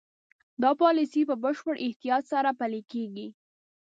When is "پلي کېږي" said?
2.59-3.27